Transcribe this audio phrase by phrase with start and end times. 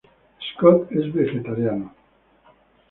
[0.49, 1.93] Scott es vegetariano.